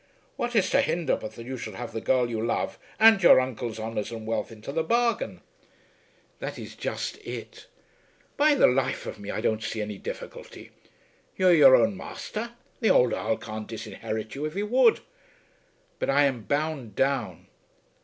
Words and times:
"What 0.35 0.55
is 0.55 0.71
to 0.71 0.81
hinder 0.81 1.15
but 1.15 1.33
that 1.33 1.45
you 1.45 1.57
should 1.57 1.75
have 1.75 1.93
the 1.93 2.01
girl 2.01 2.27
you 2.27 2.43
love 2.43 2.79
and 2.99 3.21
your 3.21 3.39
uncle's 3.39 3.79
honours 3.79 4.09
and 4.11 4.25
wealth 4.25 4.51
into 4.51 4.71
the 4.71 4.81
bargain?" 4.81 5.41
"That 6.39 6.57
is 6.57 6.73
just 6.75 7.17
it." 7.19 7.67
"By 8.35 8.55
the 8.55 8.65
life 8.65 9.05
of 9.05 9.19
me 9.19 9.29
I 9.29 9.41
don't 9.41 9.61
see 9.61 9.79
any 9.79 9.99
difficulty. 9.99 10.71
You're 11.37 11.53
your 11.53 11.75
own 11.75 11.95
masther. 11.95 12.53
The 12.79 12.89
ould 12.91 13.13
Earl 13.13 13.37
can't 13.37 13.67
disinherit 13.67 14.33
you 14.33 14.43
if 14.45 14.55
he 14.55 14.63
would." 14.63 15.01
"But 15.99 16.09
I 16.09 16.23
am 16.23 16.45
bound 16.45 16.95
down." 16.95 17.45